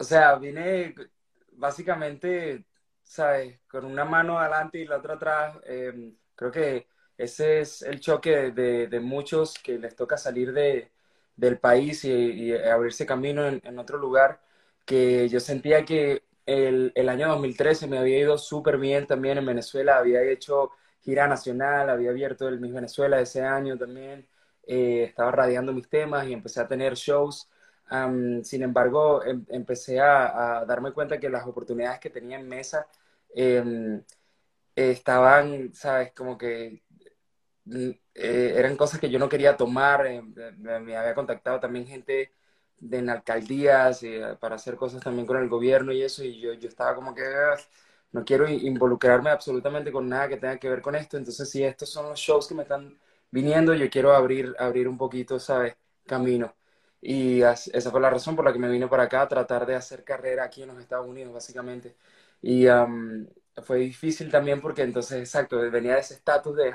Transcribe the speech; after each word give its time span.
O 0.00 0.04
sea, 0.04 0.36
vine 0.36 0.94
básicamente, 1.52 2.64
¿sabes? 3.02 3.60
Con 3.68 3.84
una 3.84 4.04
mano 4.04 4.38
adelante 4.38 4.78
y 4.78 4.86
la 4.86 4.98
otra 4.98 5.14
atrás. 5.14 5.58
Em, 5.64 6.16
creo 6.34 6.50
que 6.50 6.86
ese 7.16 7.60
es 7.60 7.82
el 7.82 8.00
choque 8.00 8.52
de, 8.52 9.00
muchos 9.00 9.54
que 9.58 9.78
les 9.78 9.96
toca 9.96 10.16
salir 10.16 10.52
de, 10.52 10.92
del 11.36 11.58
país 11.58 12.04
y, 12.04 12.52
abrirse 12.56 13.06
camino 13.06 13.46
en, 13.46 13.78
otro 13.78 13.98
lugar, 13.98 14.40
que 14.86 15.28
yo 15.28 15.40
sentía 15.40 15.84
que 15.84 16.24
el, 16.46 16.92
el 16.94 17.08
año 17.08 17.28
2013 17.28 17.86
me 17.88 17.98
había 17.98 18.18
ido 18.18 18.38
súper 18.38 18.78
bien 18.78 19.06
también 19.06 19.38
en 19.38 19.46
Venezuela, 19.46 19.98
había 19.98 20.22
hecho 20.22 20.70
gira 21.00 21.26
nacional, 21.28 21.90
había 21.90 22.10
abierto 22.10 22.48
el 22.48 22.60
Miss 22.60 22.72
Venezuela 22.72 23.20
ese 23.20 23.42
año 23.42 23.76
también, 23.78 24.28
eh, 24.66 25.04
estaba 25.04 25.30
radiando 25.32 25.72
mis 25.72 25.88
temas 25.88 26.26
y 26.26 26.32
empecé 26.32 26.60
a 26.60 26.68
tener 26.68 26.94
shows. 26.94 27.48
Sin 28.44 28.62
embargo, 28.62 29.24
em, 29.24 29.44
empecé 29.48 30.00
a, 30.00 30.64
darme 30.66 30.92
cuenta 30.92 31.18
que 31.18 31.30
las 31.30 31.46
oportunidades 31.46 32.00
que 32.00 32.10
tenía 32.10 32.38
en 32.38 32.48
mesa 32.48 32.86
em, 33.34 34.02
estaban, 34.76 35.74
sabes, 35.74 36.12
como 36.12 36.38
que 36.38 36.82
mm, 37.64 37.90
eh, 38.14 38.54
eran 38.56 38.76
cosas 38.76 39.00
que 39.00 39.10
yo 39.10 39.18
no 39.18 39.28
quería 39.28 39.56
tomar. 39.56 40.06
Eh, 40.06 40.22
me, 40.58 40.96
había 40.96 41.14
contactado 41.14 41.60
también 41.60 41.86
gente 41.86 42.32
de 42.80 42.98
en 42.98 43.10
alcaldías 43.10 44.02
para 44.40 44.56
hacer 44.56 44.76
cosas 44.76 45.02
también 45.02 45.26
con 45.26 45.36
el 45.38 45.48
gobierno 45.48 45.92
y 45.92 46.02
eso, 46.02 46.24
y 46.24 46.40
yo, 46.40 46.52
yo 46.54 46.68
estaba 46.68 46.94
como 46.94 47.14
que 47.14 47.24
no 48.12 48.24
quiero 48.24 48.48
involucrarme 48.48 49.30
absolutamente 49.30 49.92
con 49.92 50.08
nada 50.08 50.28
que 50.28 50.36
tenga 50.36 50.58
que 50.58 50.68
ver 50.70 50.82
con 50.82 50.94
esto. 50.96 51.16
Entonces, 51.16 51.50
si 51.50 51.62
estos 51.64 51.90
son 51.90 52.08
los 52.08 52.18
shows 52.18 52.48
que 52.48 52.54
me 52.54 52.62
están 52.62 52.98
viniendo, 53.30 53.74
yo 53.74 53.90
quiero 53.90 54.14
abrir, 54.14 54.54
abrir 54.58 54.88
un 54.88 54.98
poquito, 54.98 55.38
¿sabes? 55.38 55.76
Camino. 56.06 56.57
Y 57.00 57.42
esa 57.42 57.90
fue 57.90 58.00
la 58.00 58.10
razón 58.10 58.34
por 58.36 58.44
la 58.44 58.52
que 58.52 58.58
me 58.58 58.68
vine 58.70 58.88
para 58.88 59.04
acá, 59.04 59.26
tratar 59.28 59.66
de 59.66 59.76
hacer 59.76 60.04
carrera 60.04 60.44
aquí 60.44 60.62
en 60.62 60.68
los 60.68 60.78
Estados 60.80 61.06
Unidos, 61.06 61.32
básicamente. 61.32 61.96
Y 62.42 62.66
fue 63.62 63.78
difícil 63.78 64.30
también 64.30 64.60
porque 64.60 64.82
entonces, 64.82 65.18
exacto, 65.20 65.58
venía 65.70 65.94
de 65.94 66.00
ese 66.00 66.14
estatus 66.14 66.56
de, 66.56 66.72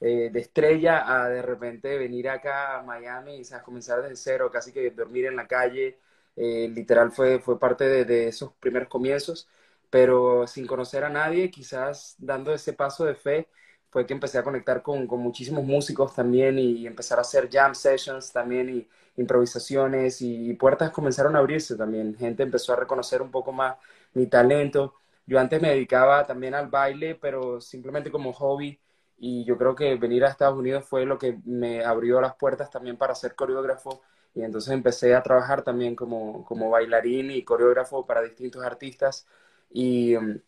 eh, 0.00 0.30
de 0.32 0.40
estrella 0.40 1.04
a 1.22 1.28
de 1.28 1.42
repente 1.42 1.96
venir 1.98 2.28
acá 2.28 2.78
a 2.78 2.82
Miami 2.82 3.36
y 3.36 3.44
¿sabes? 3.44 3.64
comenzar 3.64 4.02
desde 4.02 4.16
cero, 4.16 4.50
casi 4.50 4.72
que 4.72 4.90
dormir 4.90 5.26
en 5.26 5.36
la 5.36 5.46
calle. 5.46 5.98
Eh, 6.36 6.68
literal 6.74 7.12
fue, 7.12 7.38
fue 7.40 7.58
parte 7.58 7.84
de 8.04 8.28
esos 8.28 8.52
primeros 8.54 8.88
comienzos 8.88 9.48
pero 9.90 10.46
sin 10.46 10.66
conocer 10.66 11.04
a 11.04 11.10
nadie, 11.10 11.50
quizás 11.50 12.14
dando 12.18 12.54
ese 12.54 12.72
paso 12.72 13.04
de 13.04 13.14
fe, 13.14 13.48
fue 13.92 14.06
que 14.06 14.14
empecé 14.14 14.38
a 14.38 14.44
conectar 14.44 14.82
con, 14.82 15.06
con 15.06 15.20
muchísimos 15.20 15.64
músicos 15.64 16.14
también 16.14 16.58
y 16.58 16.86
empezar 16.86 17.18
a 17.18 17.22
hacer 17.22 17.50
jam 17.52 17.74
sessions 17.74 18.32
también 18.32 18.70
y 18.70 18.88
improvisaciones 19.16 20.22
y, 20.22 20.54
puertas 20.54 20.90
comenzaron 20.90 21.36
a 21.36 21.40
abrirse 21.40 21.76
también. 21.76 22.16
Gente 22.16 22.42
empezó 22.42 22.72
a 22.72 22.76
reconocer 22.76 23.22
un 23.22 23.30
poco 23.30 23.52
más 23.52 23.76
mi 24.14 24.26
talento. 24.26 24.94
Yo 25.26 25.38
antes 25.38 25.60
me 25.62 25.70
dedicaba 25.70 26.26
también 26.26 26.54
al 26.54 26.68
baile, 26.68 27.14
pero 27.16 27.60
simplemente 27.60 28.10
como 28.10 28.32
hobby 28.32 28.80
y 29.18 29.44
yo 29.44 29.56
creo 29.58 29.74
que 29.74 29.94
venir 29.96 30.24
a 30.24 30.28
Estados 30.28 30.58
Unidos 30.58 30.84
fue 30.84 31.06
lo 31.06 31.18
que 31.18 31.38
me 31.44 31.84
abrió 31.84 32.20
las 32.20 32.34
puertas 32.36 32.70
también 32.70 32.96
para 32.96 33.14
ser 33.14 33.34
coreógrafo 33.34 34.02
y 34.34 34.42
entonces 34.42 34.72
empecé 34.72 35.14
a 35.14 35.22
trabajar 35.22 35.62
también 35.62 35.94
como, 35.94 36.44
como 36.44 36.70
bailarín 36.70 37.30
y 37.30 37.44
coreógrafo 37.44 38.06
para 38.06 38.22
distintos 38.22 38.64
artistas 38.64 39.26
y 39.70 40.16
um, 40.16 40.38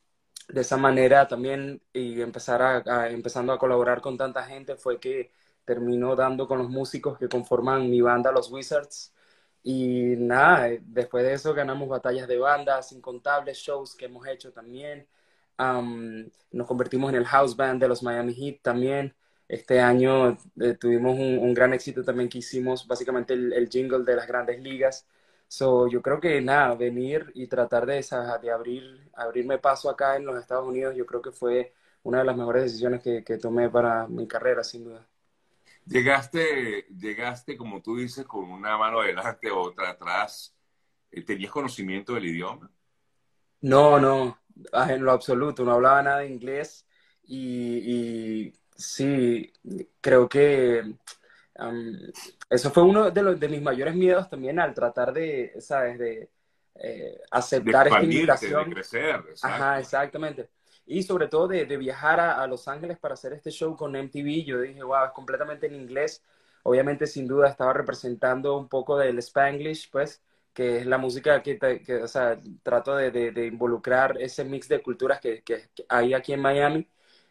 de 0.49 0.61
esa 0.61 0.77
manera 0.77 1.27
también 1.29 1.83
y 1.93 2.21
empezar 2.21 2.63
a, 2.63 3.11
empezando 3.11 3.53
a 3.53 3.59
colaborar 3.59 4.01
con 4.01 4.17
tanta 4.17 4.45
gente 4.45 4.77
fue 4.77 5.01
que 5.01 5.33
terminó 5.65 6.17
dando 6.17 6.47
con 6.47 6.59
los 6.59 6.69
músicos 6.69 7.19
que 7.19 7.29
conforman 7.29 7.91
mi 7.91 8.01
banda 8.01 8.33
Los 8.33 8.51
Wizards 8.53 9.15
y 9.63 10.17
nada, 10.19 10.69
después 10.83 11.25
de 11.25 11.35
eso 11.35 11.55
ganamos 11.55 11.89
batallas 11.89 12.29
de 12.29 12.39
bandas, 12.39 12.93
incontables 12.93 13.59
shows 13.59 13.95
que 13.97 14.07
hemos 14.07 14.27
hecho 14.27 14.53
también. 14.53 15.09
Nos 16.53 16.67
convertimos 16.69 17.11
en 17.11 17.17
el 17.17 17.25
house 17.27 17.57
band 17.57 17.81
de 17.81 17.89
los 17.89 18.03
Miami 18.03 18.35
Heat 18.35 18.61
también. 18.63 19.15
Este 19.49 19.81
año 19.81 20.37
eh, 20.61 20.75
tuvimos 20.79 21.19
un, 21.19 21.55
gran 21.55 21.73
éxito 21.75 22.03
también 22.05 22.29
que 22.29 22.39
hicimos 22.39 22.87
básicamente 22.87 23.35
el 23.35 23.69
jingle 23.71 24.05
de 24.05 24.17
las 24.17 24.27
grandes 24.27 24.61
ligas 24.61 25.07
So, 25.49 25.89
yo 25.89 26.03
creo 26.03 26.21
que 26.21 26.41
nada, 26.41 26.75
venir 26.75 27.31
y 27.35 27.47
tratar 27.47 27.87
de, 27.87 27.99
esa, 27.99 28.39
de 28.39 28.51
abrir, 28.51 29.11
abrirme 29.15 29.59
paso 29.59 29.89
acá 29.89 30.17
en 30.17 30.27
los 30.27 30.39
Estados 30.39 30.67
Unidos, 30.67 30.97
yo 30.97 31.07
creo 31.07 31.23
que 31.23 31.31
fue 31.33 31.73
una 32.03 32.19
de 32.19 32.25
las 32.25 32.37
mejores 32.37 32.65
decisiones 32.65 33.03
que, 33.03 33.23
que 33.25 33.39
tomé 33.39 33.71
para 33.71 34.07
mi 34.09 34.27
carrera, 34.27 34.65
sin 34.65 34.85
duda. 34.85 35.07
Llegaste, 35.87 36.87
llegaste, 36.99 37.57
como 37.57 37.83
tú 37.83 37.97
dices, 37.97 38.25
con 38.27 38.51
una 38.51 38.77
mano 38.79 39.01
adelante, 39.01 39.51
otra 39.51 39.91
atrás. 39.91 40.55
Eh, 41.11 41.23
¿Tenías 41.23 41.51
conocimiento 41.53 42.15
del 42.15 42.27
idioma? 42.27 42.71
No, 43.61 43.99
no, 43.99 44.39
ah, 44.73 44.93
en 44.93 45.05
lo 45.05 45.13
absoluto, 45.13 45.65
no 45.65 45.73
hablaba 45.73 46.03
nada 46.03 46.19
de 46.19 46.29
inglés 46.29 46.87
y, 47.25 48.47
y 48.49 48.55
sí, 48.77 49.53
creo 50.01 50.29
que 50.29 50.83
eso 52.51 52.71
fue 52.71 52.83
uno 52.83 53.11
de, 53.11 53.23
los, 53.23 53.39
de 53.39 53.49
mis 53.49 53.63
mayores 53.63 53.95
miedos 53.95 54.29
también 54.29 54.59
al 54.59 54.75
tratar 54.75 55.13
de, 55.13 55.55
¿sabes? 55.61 55.99
De 55.99 56.31
eh, 56.75 57.21
aceptar 57.31 57.87
esta 57.87 58.03
invitación. 58.03 58.69
De 58.69 58.75
crecer, 58.75 59.23
Ajá, 59.43 59.79
exactamente. 59.79 60.51
Y 60.87 61.03
sobre 61.03 61.29
todo 61.29 61.49
de, 61.49 61.65
de 61.65 61.77
viajar 61.77 62.21
a, 62.21 62.43
a, 62.43 62.47
Los 62.47 62.67
Ángeles 62.69 62.99
para 62.99 63.15
hacer 63.15 63.33
este 63.33 63.51
show 63.51 63.77
con 63.77 63.95
MTV. 63.97 64.45
Yo 64.45 64.61
dije, 64.61 64.83
wow, 64.83 65.07
es 65.07 65.13
completamente 65.13 65.67
en 65.67 65.77
inglés. 65.77 66.23
Obviamente, 66.65 67.07
sin 67.07 67.29
duda, 67.29 67.49
estaba 67.49 67.73
representando 67.73 68.59
un 68.59 68.69
poco 68.69 68.99
del 68.99 69.19
Spanglish, 69.19 69.91
pues, 69.91 70.23
que 70.53 70.79
es 70.79 70.87
la 70.87 70.99
música 70.99 71.43
que, 71.43 71.59
que 71.59 71.97
o 72.03 72.09
sea, 72.09 72.39
trato 72.63 72.97
de, 72.97 73.11
de, 73.11 73.47
involucrar 73.47 74.21
ese 74.21 74.45
mix 74.45 74.69
de 74.69 74.83
culturas 74.83 75.21
que, 75.21 75.43
que, 75.43 75.69
hay 75.89 76.15
aquí 76.15 76.33
en 76.33 76.41
Miami. 76.41 76.89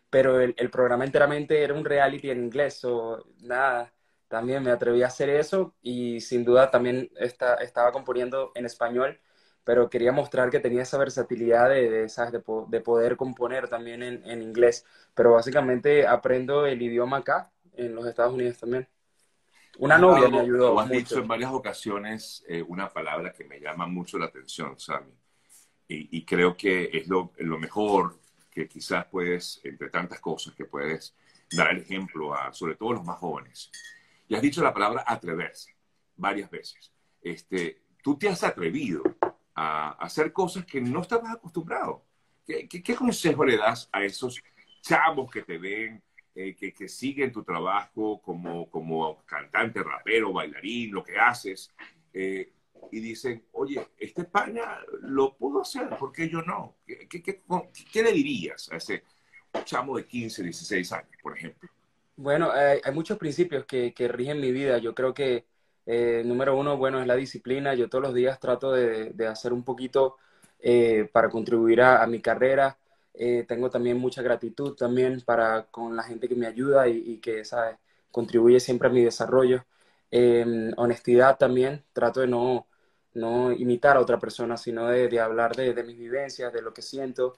Pero 0.09 0.39
el, 0.39 0.53
el, 0.57 0.69
programa 0.69 1.05
enteramente 1.05 1.63
era 1.63 1.73
un 1.73 1.85
reality 1.85 2.29
en 2.29 2.43
inglés, 2.43 2.83
o 2.85 3.25
nada 3.41 3.91
también 4.33 4.63
me 4.63 4.71
atreví 4.71 5.03
a 5.03 5.07
hacer 5.07 5.29
eso 5.29 5.75
y 5.83 6.19
sin 6.19 6.43
duda 6.43 6.71
también 6.71 7.11
estaba 7.19 7.91
componiendo 7.91 8.51
en 8.55 8.65
español, 8.65 9.19
pero 9.63 9.91
quería 9.91 10.11
mostrar 10.11 10.49
que 10.49 10.59
tenía 10.59 10.81
esa 10.81 10.97
versatilidad 10.97 11.69
de, 11.69 11.87
de, 11.87 12.43
de, 12.67 12.81
poder 12.81 13.15
componer 13.15 13.67
también 13.67 14.01
en, 14.01 14.41
inglés. 14.41 14.87
Pero 15.13 15.33
básicamente 15.33 16.07
aprendo 16.07 16.65
el 16.65 16.81
idioma 16.81 17.17
acá, 17.17 17.51
en 17.73 17.93
los 17.93 18.07
Estados 18.07 18.33
Unidos 18.33 18.57
también. 18.57 18.87
Una 19.77 19.99
novia 19.99 20.27
me 20.27 20.39
ayudó. 20.39 20.79
has 20.79 20.89
dicho 20.89 21.19
en 21.19 21.27
varias 21.27 21.51
ocasiones 21.51 22.43
eh, 22.47 22.63
una 22.63 22.89
palabra 22.89 23.33
que 23.33 23.43
me 23.43 23.59
llama 23.59 23.85
mucho 23.85 24.17
la 24.17 24.25
atención, 24.25 24.79
Sammy. 24.79 25.13
Y, 25.87 26.25
creo 26.25 26.57
que 26.57 26.89
es 26.91 27.07
lo, 27.07 27.33
lo, 27.37 27.59
mejor 27.59 28.17
que 28.49 28.67
quizás 28.67 29.05
puedes, 29.05 29.61
entre 29.63 29.91
tantas 29.91 30.19
cosas, 30.19 30.55
que 30.55 30.65
puedes 30.65 31.13
dar 31.51 31.69
el 31.69 31.81
ejemplo 31.81 32.33
a, 32.33 32.51
sobre 32.51 32.73
todo 32.73 32.93
los 32.93 33.03
más 33.03 33.19
jóvenes 33.19 33.69
y 34.27 34.35
has 34.35 34.41
dicho 34.41 34.63
la 34.63 34.73
palabra 34.73 35.03
atreverse 35.05 35.75
varias 36.15 36.49
veces. 36.49 36.91
Este, 37.21 37.81
tú 38.01 38.17
te 38.17 38.29
has 38.29 38.43
atrevido 38.43 39.03
a 39.55 39.91
hacer 39.91 40.31
cosas 40.33 40.65
que 40.65 40.81
no 40.81 41.01
estabas 41.01 41.33
acostumbrado. 41.33 42.05
¿Qué, 42.45 42.67
qué, 42.67 42.95
consejo 42.95 43.45
le 43.45 43.57
das 43.57 43.87
a 43.91 44.03
esos 44.03 44.41
chavos 44.81 45.31
que 45.31 45.43
te 45.43 45.57
ven, 45.57 46.03
eh, 46.35 46.55
que, 46.55 46.73
que, 46.73 46.89
siguen 46.89 47.31
tu 47.31 47.43
trabajo 47.43 48.21
como, 48.21 48.69
como 48.69 49.23
cantante, 49.23 49.81
rapero, 49.81 50.33
bailarín, 50.33 50.91
lo 50.91 51.03
que 51.03 51.17
haces, 51.17 51.71
eh, 52.11 52.51
y 52.91 52.99
dicen, 52.99 53.45
oye, 53.53 53.87
este 53.97 54.23
España 54.23 54.79
lo 55.01 55.37
pudo 55.37 55.61
hacer, 55.61 55.89
¿por 55.97 56.11
qué 56.11 56.27
yo 56.27 56.41
no? 56.41 56.77
¿Qué, 56.85 57.07
qué, 57.07 57.41
qué 57.91 58.03
le 58.03 58.11
dirías 58.11 58.69
a 58.71 58.77
ese 58.77 59.03
chamo 59.63 59.95
de 59.95 60.05
15, 60.05 60.43
16 60.43 60.91
años, 60.91 61.17
por 61.21 61.37
ejemplo? 61.37 61.69
Bueno, 62.23 62.51
hay, 62.53 62.79
muchos 62.93 63.17
principios 63.17 63.65
que, 63.65 63.93
rigen 64.07 64.39
mi 64.39 64.51
vida. 64.53 64.77
Yo 64.77 64.95
creo 64.95 65.13
que, 65.13 65.45
eh, 65.85 66.23
número 66.25 66.57
uno, 66.57 66.77
bueno, 66.77 67.01
es 67.01 67.07
la 67.07 67.15
disciplina. 67.17 67.73
Yo 67.73 67.89
todos 67.89 68.01
los 68.01 68.13
días 68.13 68.39
trato 68.39 68.71
de, 68.71 69.27
hacer 69.27 69.51
un 69.51 69.63
poquito 69.65 70.17
eh, 70.59 71.09
para 71.11 71.29
contribuir 71.29 71.81
a, 71.81 72.05
mi 72.07 72.21
carrera. 72.21 72.77
Eh, 73.13 73.43
tengo 73.45 73.69
también 73.69 73.97
mucha 73.97 74.21
gratitud 74.21 74.75
también 74.75 75.21
para 75.21 75.65
con 75.65 75.95
la 75.97 76.03
gente 76.03 76.29
que 76.29 76.35
me 76.35 76.47
ayuda 76.47 76.87
y, 76.87 77.17
que, 77.19 77.43
¿sabes? 77.43 77.77
Contribuye 78.09 78.59
siempre 78.61 78.87
a 78.87 78.91
mi 78.91 79.03
desarrollo. 79.03 79.65
Em, 80.11 80.71
honestidad 80.77 81.37
también. 81.37 81.83
Trato 81.93 82.21
de 82.21 82.27
no, 82.27 82.67
imitar 83.57 83.97
a 83.97 83.99
otra 83.99 84.17
persona, 84.19 84.55
sino 84.57 84.87
de, 84.87 85.09
de 85.09 85.19
hablar 85.19 85.55
de 85.55 85.83
mis 85.83 85.97
vivencias, 85.97 86.53
de 86.53 86.61
lo 86.61 86.73
que 86.73 86.81
siento 86.81 87.33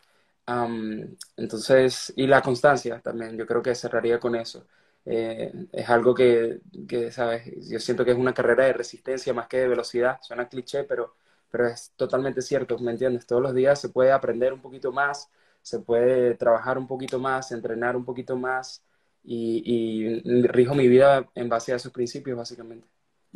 entonces, 0.47 2.13
y 2.15 2.27
la 2.27 2.42
constancia 2.42 3.00
también, 3.01 3.38
yo 3.38 3.45
creo 3.45 3.62
que 3.62 3.75
cerraría 3.75 4.19
con 4.19 4.36
eso. 4.36 4.68
Eh, 5.06 5.51
es 5.71 5.89
algo 5.89 6.15
que, 6.15 6.62
que, 6.88 7.12
¿sabes? 7.12 7.44
Yo 7.69 7.80
siento 7.80 8.03
que 8.03 8.12
es 8.12 8.18
una 8.18 8.33
carrera 8.33 8.65
de 8.65 8.74
resistencia 8.74 9.33
más 9.33 9.47
que 9.47 9.57
de 9.57 9.68
velocidad. 9.68 10.19
Suena 10.21 10.47
cliché, 10.50 10.83
pero, 10.83 11.15
pero 11.50 11.68
es 11.68 11.94
totalmente 11.95 12.42
cierto, 12.42 12.77
¿me 12.80 12.92
entiendes? 12.92 13.25
Todos 13.25 13.42
los 13.42 13.53
días 13.53 13.80
se 13.80 13.89
puede 13.89 14.12
aprender 14.12 14.53
un 14.53 14.62
poquito 14.62 14.92
más, 14.92 15.30
se 15.62 15.80
puede 15.80 16.36
trabajar 16.36 16.77
un 16.77 16.88
poquito 16.88 17.19
más, 17.19 17.51
entrenar 17.51 17.95
un 17.95 18.06
poquito 18.06 18.36
más 18.36 18.83
y, 19.24 19.63
y 19.65 20.44
rijo 20.48 20.75
mi 20.75 20.88
vida 20.88 21.30
en 21.36 21.50
base 21.50 21.74
a 21.74 21.77
esos 21.77 21.91
principios, 21.91 22.38
básicamente. 22.38 22.88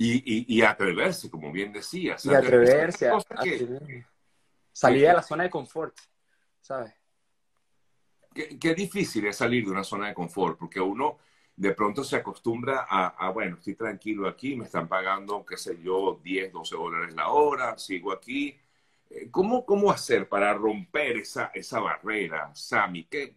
Y, 0.02 0.62
atreverse, 0.62 1.30
como 1.30 1.52
bien 1.52 1.74
decías. 1.74 2.26
Y 2.26 2.34
atreverse 2.34 3.10
a, 3.10 3.20
salir 4.72 5.08
de 5.08 5.14
la 5.14 5.22
zona 5.22 5.44
de 5.44 5.50
confort, 5.50 5.94
¿sabes? 6.62 6.94
Qué, 8.34 8.76
difícil 8.76 9.26
es 9.26 9.38
salir 9.38 9.66
de 9.66 9.72
una 9.72 9.84
zona 9.84 10.08
de 10.08 10.14
confort, 10.14 10.58
porque 10.58 10.80
uno 10.80 11.18
de 11.56 11.74
pronto 11.74 12.04
se 12.04 12.16
acostumbra 12.16 12.86
a, 12.90 13.30
bueno, 13.32 13.58
estoy 13.58 13.76
tranquilo 13.76 14.28
aquí, 14.28 14.56
me 14.56 14.66
están 14.66 14.88
pagando, 14.88 15.46
qué 15.46 15.58
sé 15.58 15.82
yo, 15.82 16.20
10, 16.24 16.54
12 16.54 16.76
dólares 16.76 17.16
la 17.16 17.30
hora, 17.30 17.78
sigo 17.78 18.14
aquí. 18.14 18.56
Eh, 19.10 19.30
¿Cómo, 19.32 19.66
cómo 19.66 19.92
hacer 19.92 20.30
para 20.30 20.54
romper 20.54 21.18
esa, 21.18 21.52
esa 21.54 21.80
barrera, 21.80 22.52
Sammy? 22.56 23.06
¿Qué, 23.06 23.36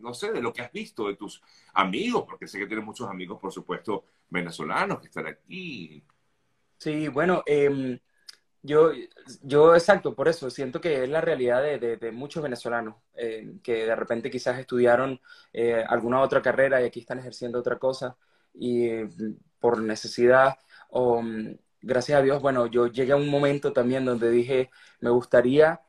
no 0.00 0.14
sé, 0.14 0.32
de 0.32 0.42
lo 0.42 0.52
que 0.52 0.62
has 0.62 0.72
visto 0.72 1.08
de 1.08 1.16
tus 1.16 1.42
amigos, 1.74 2.24
porque 2.26 2.46
sé 2.46 2.58
que 2.58 2.66
tienes 2.66 2.84
muchos 2.84 3.08
amigos, 3.08 3.38
por 3.38 3.52
supuesto, 3.52 4.04
venezolanos 4.28 5.00
que 5.00 5.06
están 5.06 5.26
aquí. 5.26 6.02
Sí, 6.78 7.08
bueno, 7.08 7.42
em, 7.46 7.98
yo, 8.62 8.90
yo 9.42 9.74
exacto, 9.74 10.14
por 10.14 10.28
eso 10.28 10.50
siento 10.50 10.80
que 10.80 11.04
es 11.04 11.08
la 11.08 11.20
realidad 11.20 11.62
de, 11.62 12.12
muchos 12.12 12.42
venezolanos 12.42 12.96
em, 13.14 13.60
que 13.60 13.86
de 13.86 13.96
repente 13.96 14.30
quizás 14.30 14.58
estudiaron 14.58 15.20
eh, 15.52 15.84
alguna 15.88 16.20
otra 16.20 16.42
carrera 16.42 16.80
y 16.80 16.84
aquí 16.86 17.00
están 17.00 17.18
ejerciendo 17.18 17.58
otra 17.58 17.78
cosa 17.78 18.16
y 18.54 18.88
mm, 18.90 19.36
por 19.60 19.80
necesidad 19.82 20.56
o 20.90 21.22
mm, 21.22 21.56
gracias 21.82 22.18
a 22.20 22.22
Dios, 22.22 22.42
bueno, 22.42 22.66
yo 22.66 22.86
llegué 22.88 23.12
a 23.12 23.16
un 23.16 23.28
momento 23.28 23.72
también 23.72 24.04
donde 24.04 24.30
dije, 24.30 24.70
me 25.00 25.10
gustaría 25.10 25.80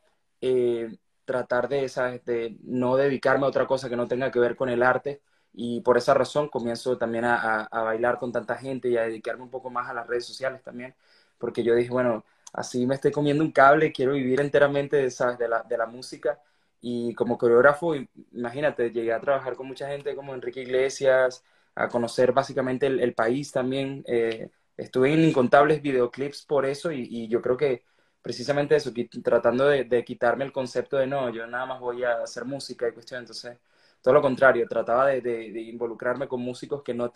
eh, 0.42 0.98
tratar 1.26 1.68
de, 1.70 1.82
de 2.26 2.58
no 2.64 2.96
dedicarme 2.98 3.46
a 3.46 3.50
otra 3.50 3.68
cosa 3.68 3.90
que 3.90 3.96
no 3.96 4.08
tenga 4.08 4.32
que 4.32 4.40
ver 4.40 4.56
con 4.56 4.70
el 4.70 4.84
arte 4.84 5.22
y 5.54 5.82
por 5.82 5.98
esa 5.98 6.14
razón 6.14 6.50
comienzo 6.50 6.98
también 6.98 7.26
a, 7.26 7.68
bailar 7.72 8.18
con 8.20 8.32
tanta 8.32 8.58
gente 8.58 8.90
y 8.90 8.98
a 8.98 9.04
dedicarme 9.04 9.44
un 9.44 9.50
poco 9.50 9.70
más 9.70 9.90
a 9.90 9.94
las 9.94 10.08
redes 10.08 10.26
sociales 10.26 10.62
también, 10.64 10.96
porque 11.38 11.64
yo 11.64 11.76
dije, 11.76 11.90
bueno, 11.90 12.26
así 12.54 12.86
me 12.86 12.96
estoy 12.96 13.12
comiendo 13.12 13.44
un 13.44 13.52
cable, 13.52 13.92
quiero 13.92 14.14
vivir 14.14 14.42
enteramente 14.42 14.98
de, 14.98 15.48
la, 15.48 15.64
de 15.64 15.78
la 15.78 15.86
música. 15.86 16.40
Y 16.82 17.14
como 17.14 17.38
coreógrafo, 17.38 17.94
imagínate, 18.34 18.92
llegué 18.92 19.14
a 19.14 19.22
trabajar 19.22 19.56
con 19.56 19.68
mucha 19.68 19.88
gente 19.88 20.16
como 20.16 20.34
Enrique 20.34 20.62
Iglesias, 20.62 21.44
a 21.76 21.88
conocer 21.90 22.32
básicamente 22.34 22.88
el, 22.88 23.14
país 23.14 23.52
también, 23.52 24.04
eh, 24.08 24.50
estuve 24.78 25.14
en 25.14 25.24
incontables 25.24 25.82
videoclips 25.82 26.44
por 26.46 26.66
eso 26.66 26.92
y 26.92 27.28
yo 27.28 27.42
creo 27.42 27.56
que 27.58 27.84
precisamente 28.22 28.76
eso, 28.76 28.92
tratando 29.24 29.68
de, 29.68 30.04
quitarme 30.06 30.46
el 30.46 30.52
concepto 30.52 30.98
de 30.98 31.08
no, 31.08 31.30
yo 31.30 31.48
nada 31.48 31.66
más 31.66 31.80
voy 31.80 32.04
a 32.04 32.24
hacer 32.24 32.46
música 32.46 32.88
y 32.88 32.94
cuestión, 32.94 33.22
entonces 33.22 33.58
todo 34.02 34.14
lo 34.16 34.22
contrario, 34.22 34.68
trataba 34.68 35.08
de, 35.08 35.48
involucrarme 35.48 36.28
con 36.28 36.42
músicos 36.42 36.84
que 36.84 36.94
no, 36.94 37.12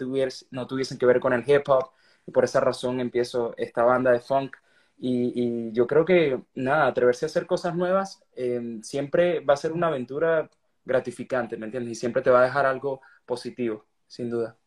no 0.52 0.68
tuviesen 0.68 0.98
que 0.98 1.06
ver 1.06 1.20
con 1.20 1.34
el 1.34 1.44
hip 1.48 1.68
hop. 1.68 1.92
Y 2.28 2.32
por 2.32 2.44
esa 2.44 2.60
razón 2.60 3.00
empiezo 3.00 3.54
esta 3.58 3.84
banda 3.84 4.12
de 4.12 4.20
funk 4.20 4.56
y, 4.98 5.72
yo 5.72 5.88
creo 5.88 6.06
que 6.06 6.40
nada, 6.56 6.88
atreverse 6.88 7.26
a 7.26 7.28
hacer 7.28 7.46
cosas 7.46 7.76
nuevas 7.76 8.24
em, 8.36 8.82
siempre 8.82 9.42
va 9.42 9.54
a 9.54 9.58
ser 9.58 9.72
una 9.72 9.88
aventura 9.88 10.50
gratificante, 10.86 11.58
¿me 11.58 11.66
entiendes? 11.66 11.94
Y 11.94 11.96
siempre 11.96 12.22
te 12.22 12.30
va 12.30 12.42
a 12.42 12.46
dejar 12.46 12.66
algo 12.66 13.02
positivo, 13.26 13.86
sin 14.08 14.30
duda. 14.30 14.58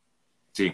Sí. 0.53 0.67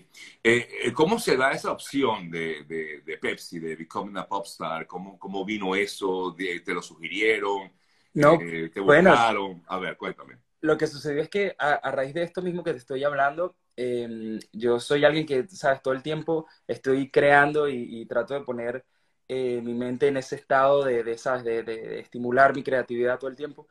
Eh, 0.42 0.68
eh, 0.84 0.92
¿Cómo 0.92 1.18
se 1.18 1.36
da 1.36 1.52
esa 1.52 1.70
opción 1.70 2.30
de, 2.30 2.64
de, 2.64 3.18
Pepsi, 3.18 3.58
de 3.58 3.76
Becoming 3.76 4.16
a 4.16 4.26
Popstar? 4.26 4.86
¿Cómo, 4.86 5.18
cómo 5.18 5.44
vino 5.44 5.74
eso? 5.74 6.34
¿Te 6.34 6.72
lo 6.72 6.80
sugirieron? 6.80 7.70
No, 8.14 8.38
eh, 8.40 8.70
¿Te 8.72 8.80
buscaron? 8.80 9.62
a 9.66 9.78
ver, 9.78 9.96
cuéntame. 9.96 10.38
Lo 10.60 10.78
que 10.78 10.86
sucedió 10.86 11.20
es 11.20 11.28
que 11.28 11.54
a, 11.58 11.90
raíz 11.90 12.14
de 12.14 12.22
esto 12.22 12.40
mismo 12.40 12.64
que 12.64 12.72
te 12.72 12.78
estoy 12.78 13.04
hablando, 13.04 13.56
em, 13.76 14.38
yo 14.52 14.80
soy 14.80 15.04
alguien 15.04 15.26
que, 15.26 15.46
sabes, 15.48 15.82
todo 15.82 15.92
el 15.92 16.02
tiempo 16.02 16.46
estoy 16.66 17.10
creando 17.10 17.68
y, 17.68 18.06
trato 18.06 18.32
de 18.32 18.40
poner 18.40 18.86
mi 19.29 19.75
mente 19.75 20.09
en 20.09 20.17
ese 20.17 20.37
estado 20.37 20.85
de, 20.85 21.17
¿sabes? 21.19 21.44
De, 21.44 21.62
de, 21.62 22.00
estimular 22.00 22.55
mi 22.55 22.62
creatividad 22.62 23.19
todo 23.19 23.31
el 23.31 23.37
tiempo. 23.37 23.67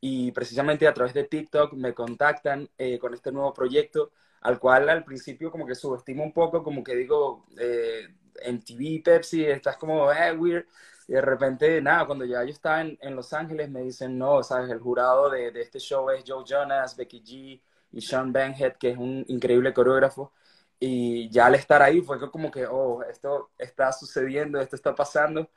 Y 0.00 0.32
precisamente 0.32 0.86
a 0.86 0.94
través 0.94 1.14
de 1.14 1.24
TikTok 1.24 1.72
me 1.74 1.94
contactan 1.94 2.68
con 3.00 3.14
este 3.14 3.32
nuevo 3.32 3.52
proyecto 3.54 4.12
al 4.46 4.60
cual 4.60 4.88
al 4.88 5.04
principio 5.04 5.50
como 5.50 5.66
que 5.66 5.74
subestimo 5.74 6.22
un 6.22 6.32
poco, 6.32 6.62
como 6.62 6.84
que 6.84 6.94
digo, 6.94 7.46
eh, 7.58 8.08
en 8.42 8.62
TV, 8.62 9.02
Pepsi, 9.04 9.44
estás 9.44 9.76
como, 9.76 10.12
eh, 10.12 10.32
weird, 10.32 10.66
y 11.08 11.12
de 11.14 11.20
repente, 11.20 11.80
nada, 11.82 12.06
cuando 12.06 12.24
ya 12.24 12.44
yo 12.44 12.50
estaba 12.50 12.80
en, 12.82 13.16
Los 13.16 13.32
Ángeles, 13.32 13.70
me 13.70 13.82
dicen, 13.82 14.16
no, 14.18 14.42
sabes, 14.42 14.70
el 14.70 14.78
jurado 14.80 15.30
de, 15.30 15.48
este 15.60 15.80
show 15.80 16.10
es 16.10 16.24
Joe 16.26 16.44
Jonas, 16.46 16.96
Becky 16.96 17.22
G 17.22 17.60
y 17.92 18.00
Sean 18.00 18.32
Benhead, 18.32 18.74
que 18.74 18.90
es 18.90 18.98
un 18.98 19.24
increíble 19.28 19.72
coreógrafo, 19.72 20.32
y 20.78 21.30
ya 21.30 21.46
al 21.46 21.54
estar 21.54 21.82
ahí 21.82 22.00
fue 22.02 22.18
como 22.30 22.50
que, 22.50 22.66
oh, 22.66 23.02
esto 23.04 23.50
está 23.58 23.92
sucediendo, 23.92 24.60
esto 24.60 24.76
está 24.76 24.94
pasando, 24.94 25.50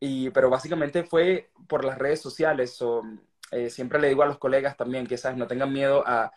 y, 0.00 0.30
pero 0.30 0.50
básicamente 0.50 1.04
fue 1.04 1.50
por 1.68 1.84
las 1.84 1.98
redes 1.98 2.20
sociales, 2.20 2.80
o, 2.82 3.02
eh, 3.50 3.70
siempre 3.70 4.00
le 4.00 4.08
digo 4.08 4.22
a 4.22 4.26
los 4.26 4.38
colegas 4.38 4.76
también 4.76 5.06
que, 5.06 5.18
sabes, 5.18 5.38
no 5.38 5.46
tengan 5.46 5.72
miedo 5.72 6.02
a, 6.06 6.32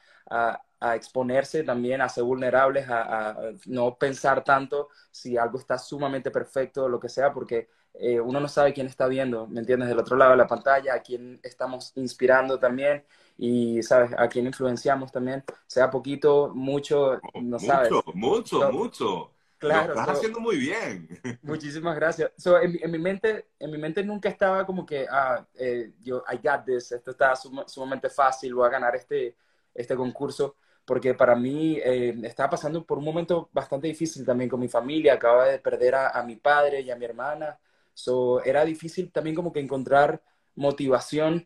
a 0.79 0.95
exponerse 0.95 1.63
también, 1.63 2.01
a 2.01 2.09
ser 2.09 2.24
vulnerables, 2.24 2.88
a, 2.89 3.35
no 3.65 3.97
pensar 3.97 4.44
tanto 4.44 4.89
si 5.12 5.38
algo 5.38 5.59
está 5.59 5.77
sumamente 5.77 6.31
perfecto 6.31 6.88
lo 6.88 7.00
que 7.00 7.09
sea, 7.09 7.33
porque 7.33 7.69
eh, 7.94 8.19
uno 8.19 8.39
no 8.39 8.47
sabe 8.47 8.73
quién 8.73 8.88
está 8.88 9.07
viendo, 9.07 9.47
¿me 9.47 9.59
entiendes? 9.59 9.89
Del 9.89 10.00
otro 10.00 10.18
lado 10.18 10.31
de 10.31 10.38
la 10.38 10.47
pantalla, 10.47 10.94
a 10.94 11.01
quién 11.01 11.39
estamos 11.44 11.94
inspirando 11.95 12.59
también 12.59 13.03
y, 13.37 13.83
¿sabes? 13.83 14.11
A 14.17 14.27
quién 14.27 14.47
influenciamos 14.47 15.11
también, 15.11 15.43
sea 15.65 15.89
poquito, 15.89 16.51
mucho, 16.53 17.19
no 17.41 17.59
sabes. 17.59 17.91
Mucho, 17.91 18.11
mucho, 18.13 18.71
mucho. 18.71 19.31
Claro. 19.57 19.93
Lo 19.93 19.99
estás 19.99 20.17
haciendo 20.17 20.39
muy 20.39 20.57
bien. 20.57 21.07
Muchísimas 21.41 21.95
gracias. 21.95 22.31
en, 22.61 22.91
mi 22.91 22.99
mente, 22.99 23.47
en 23.59 23.71
mi 23.71 23.77
mente 23.77 24.03
nunca 24.03 24.29
estaba 24.29 24.65
como 24.65 24.85
que, 24.85 25.07
ah, 25.09 25.45
eh, 25.55 25.93
yo, 26.01 26.23
I 26.31 26.37
got 26.37 26.65
this, 26.65 26.91
esto 26.91 27.11
está 27.11 27.33
sumamente 27.35 28.09
fácil, 28.09 28.53
voy 28.53 28.67
a 28.67 28.71
ganar 28.71 28.95
este, 28.95 29.35
este 29.73 29.95
concurso 29.95 30.55
porque 30.87 31.13
para 31.13 31.35
mí 31.35 31.77
eh, 31.83 32.17
estaba 32.23 32.51
pasando 32.51 32.85
por 32.85 32.97
un 32.97 33.03
momento 33.03 33.49
bastante 33.51 33.87
difícil 33.87 34.25
también 34.25 34.49
con 34.49 34.61
mi 34.61 34.69
familia, 34.69 35.15
acababa 35.15 35.45
de 35.49 35.59
perder 35.59 35.95
a, 35.95 36.23
mi 36.23 36.37
padre 36.37 36.79
y 36.79 36.89
a 36.89 36.95
mi 36.95 37.03
hermana, 37.03 37.59
so, 37.93 38.41
era 38.41 38.63
difícil 38.63 39.11
también 39.11 39.35
como 39.35 39.51
que 39.51 39.59
encontrar 39.59 40.21
motivación 40.55 41.45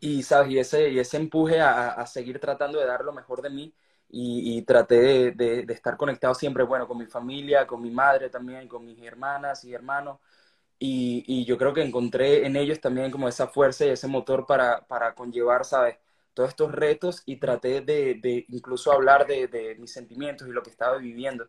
y, 0.00 0.22
¿sabes? 0.22 0.50
y, 0.50 0.58
ese, 0.58 0.88
y 0.90 0.98
ese 0.98 1.16
empuje 1.18 1.60
a, 1.60 2.04
seguir 2.06 2.40
tratando 2.40 2.78
de 2.78 2.86
dar 2.86 3.04
lo 3.04 3.12
mejor 3.12 3.42
de 3.42 3.50
mí 3.50 3.74
y, 4.08 4.62
traté 4.62 5.32
de, 5.32 5.66
estar 5.68 5.96
conectado 5.96 6.34
siempre, 6.34 6.64
bueno, 6.64 6.86
con 6.88 6.98
mi 6.98 7.06
familia, 7.06 7.66
con 7.66 7.82
mi 7.82 7.90
madre 7.90 8.30
también, 8.30 8.68
con 8.68 8.84
mis 8.84 9.00
hermanas 9.02 9.64
y 9.64 9.74
hermanos. 9.74 10.20
Y, 10.78 11.24
y 11.26 11.44
yo 11.44 11.56
creo 11.58 11.72
que 11.72 11.82
encontré 11.82 12.46
en 12.46 12.56
ellos 12.56 12.80
también 12.80 13.10
como 13.10 13.28
esa 13.28 13.46
fuerza 13.48 13.86
y 13.86 13.90
ese 13.90 14.08
motor 14.08 14.46
para, 14.46 14.86
para 14.86 15.14
conllevar, 15.14 15.64
¿sabes? 15.64 15.96
todos 16.34 16.50
estos 16.50 16.72
retos 16.72 17.22
y 17.26 17.36
traté 17.36 17.80
de, 17.80 18.44
incluso 18.48 18.92
hablar 18.92 19.26
de, 19.26 19.76
mis 19.78 19.92
sentimientos 19.92 20.48
y 20.48 20.52
lo 20.52 20.62
que 20.62 20.70
estaba 20.70 20.98
viviendo. 20.98 21.48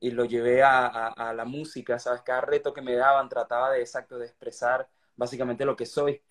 y 0.00 0.10
lo 0.10 0.24
llevé 0.24 0.62
a, 0.62 1.32
la 1.34 1.44
música, 1.44 1.98
¿sabes? 1.98 2.22
Cada 2.22 2.42
reto 2.42 2.74
que 2.74 2.82
me 2.82 2.94
daban 2.96 3.28
trataba 3.28 3.70
de, 3.70 3.80
exacto, 3.80 4.18
de 4.18 4.26
expresar 4.26 4.88
básicamente 5.16 5.64
lo 5.64 5.76
que 5.76 5.86
soy. 5.86 6.22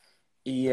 Y, 0.43 0.69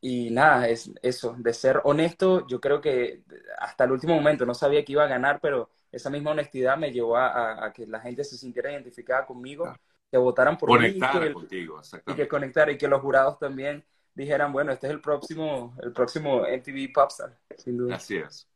y 0.00 0.30
nada, 0.30 0.68
es 0.68 0.90
eso, 1.02 1.36
de 1.38 1.54
ser 1.54 1.80
honesto, 1.84 2.46
yo 2.48 2.60
creo 2.60 2.80
que 2.80 3.22
hasta 3.58 3.84
el 3.84 3.92
último 3.92 4.14
momento 4.14 4.44
no 4.44 4.54
sabía 4.54 4.84
que 4.84 4.92
iba 4.92 5.04
a 5.04 5.08
ganar, 5.08 5.40
pero 5.40 5.70
esa 5.92 6.10
misma 6.10 6.32
honestidad 6.32 6.76
me 6.76 6.90
llevó 6.90 7.16
a, 7.16 7.72
que 7.74 7.86
la 7.86 8.00
gente 8.00 8.24
se 8.24 8.36
sintiera 8.36 8.72
identificada 8.72 9.26
conmigo, 9.26 9.72
que 10.10 10.18
votaran 10.18 10.58
por 10.58 10.80
mí. 10.80 10.98
contigo, 11.32 11.80
Y 12.06 12.14
que 12.14 12.26
conectara 12.26 12.72
y 12.72 12.78
que 12.78 12.88
los 12.88 13.00
jurados 13.00 13.38
también 13.38 13.84
dijeran, 14.14 14.52
bueno, 14.52 14.72
este 14.72 14.86
es 14.86 14.92
el 14.92 15.00
próximo, 15.00 15.76
el 15.82 15.92
próximo 15.92 16.46
MTV 16.46 16.92
Popstar, 16.92 17.38
sin 17.58 17.78
duda. 17.78 17.96
Así 17.96 18.16
es. 18.16 18.48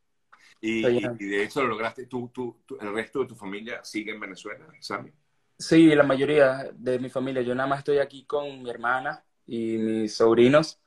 Y, 0.60 0.82
de 0.82 1.44
hecho 1.44 1.62
lo 1.62 1.68
lograste, 1.68 2.06
¿Tú, 2.06 2.30
tú, 2.32 2.58
el 2.80 2.92
resto 2.94 3.20
de 3.20 3.26
tu 3.26 3.36
familia 3.36 3.84
sigue 3.84 4.12
en 4.12 4.20
Venezuela, 4.20 4.66
Sammy? 4.80 5.12
Sí, 5.58 5.94
la 5.94 6.02
mayoría 6.02 6.70
de 6.74 6.98
mi 6.98 7.08
familia. 7.08 7.42
Yo 7.42 7.54
nada 7.54 7.68
más 7.68 7.78
estoy 7.80 7.98
aquí 7.98 8.24
con 8.24 8.62
mi 8.62 8.70
hermana 8.70 9.22
y 9.46 9.78
mis 9.78 10.14
sobrinos, 10.14 10.80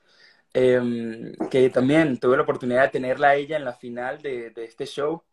em, 0.53 1.33
que 1.49 1.69
también 1.69 2.19
tuve 2.19 2.37
la 2.37 2.43
oportunidad 2.43 2.83
de 2.83 2.89
tenerla 2.89 3.29
a 3.29 3.35
ella 3.35 3.57
en 3.57 3.65
la 3.65 3.73
final 3.73 4.21
de, 4.21 4.51
de 4.51 4.65
este 4.65 4.85
show. 4.85 5.23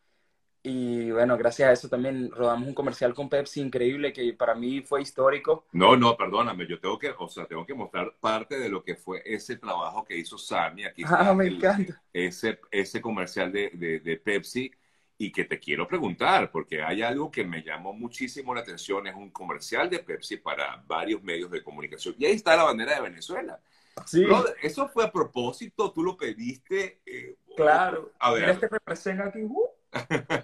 Y 0.68 1.12
bueno, 1.12 1.38
gracias 1.38 1.68
a 1.68 1.72
eso 1.72 1.88
también 1.88 2.28
rodamos 2.32 2.66
un 2.66 2.74
comercial 2.74 3.14
con 3.14 3.28
Pepsi 3.28 3.60
increíble 3.60 4.12
que 4.12 4.32
para 4.32 4.52
mí 4.56 4.80
fue 4.80 5.00
histórico. 5.00 5.64
No, 5.70 5.96
no, 5.96 6.16
perdóname, 6.16 6.66
yo 6.66 6.80
tengo 6.80 6.98
que, 6.98 7.14
o 7.16 7.28
sea, 7.28 7.46
tengo 7.46 7.64
que 7.64 7.72
mostrar 7.72 8.16
parte 8.18 8.58
de 8.58 8.68
lo 8.68 8.82
que 8.82 8.96
fue 8.96 9.22
ese 9.24 9.58
trabajo 9.58 10.04
que 10.04 10.18
hizo 10.18 10.36
Sammy 10.36 10.84
aquí. 10.84 11.04
Ah, 11.06 11.32
me 11.34 11.46
encanta. 11.46 12.02
Ese, 12.12 12.58
ese 12.72 13.00
comercial 13.00 13.52
de, 13.52 14.00
de, 14.02 14.16
Pepsi 14.16 14.72
y 15.18 15.32
que 15.32 15.44
te 15.44 15.58
quiero 15.58 15.86
preguntar, 15.88 16.50
porque 16.50 16.82
hay 16.82 17.02
algo 17.02 17.30
que 17.30 17.44
me 17.44 17.62
llamó 17.62 17.92
muchísimo 17.92 18.54
la 18.54 18.60
atención, 18.60 19.06
es 19.06 19.14
un 19.14 19.30
comercial 19.30 19.88
de 19.88 20.00
Pepsi 20.00 20.36
para 20.36 20.82
varios 20.86 21.22
medios 21.22 21.50
de 21.50 21.62
comunicación. 21.62 22.14
Y 22.18 22.26
ahí 22.26 22.34
está 22.34 22.56
la 22.56 22.64
bandera 22.64 22.96
de 22.96 23.02
Venezuela. 23.02 23.58
Sí. 24.04 24.26
eso 24.62 24.88
fue 24.88 25.04
a 25.04 25.10
propósito, 25.12 25.90
tú 25.90 26.02
lo 26.02 26.16
pediste. 26.16 27.00
Eh, 27.06 27.36
claro. 27.56 28.12
A 28.18 28.32
ver. 28.32 28.50
Este 28.50 28.68
representa 28.68 29.26
aquí. 29.26 29.40
Uh. 29.42 29.70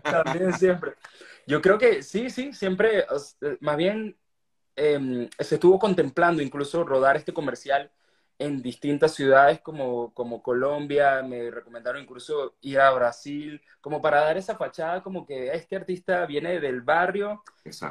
También 0.03 0.55
siempre. 0.55 0.95
Yo 1.47 1.61
creo 1.61 1.77
que 1.77 2.03
sí, 2.03 2.31
sí, 2.31 2.53
siempre, 2.55 3.05
más 3.61 3.77
bien 3.77 4.17
em, 4.77 5.29
se 5.39 5.57
estuvo 5.57 5.79
contemplando 5.79 6.41
incluso 6.41 6.85
rodar 6.85 7.17
este 7.17 7.35
comercial 7.35 7.91
en 8.43 8.61
distintas 8.63 9.15
ciudades 9.15 9.61
como, 9.61 10.13
como 10.15 10.43
Colombia, 10.43 11.23
me 11.23 11.51
recomendaron 11.51 12.03
incluso 12.03 12.57
ir 12.61 12.81
a 12.81 12.91
Brasil, 12.91 13.61
como 13.81 14.03
para 14.03 14.21
dar 14.21 14.37
esa 14.37 14.57
fachada 14.57 15.03
como 15.03 15.25
que 15.27 15.53
este 15.55 15.77
artista 15.77 16.27
viene 16.27 16.61
del 16.61 16.81
barrio 16.83 17.43